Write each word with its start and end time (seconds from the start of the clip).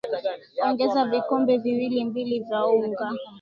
ongeza 0.65 1.03
vikombe 1.05 1.57
viwili 1.57 2.05
mbili 2.05 2.39
vya 2.39 2.65
unga 2.65 3.09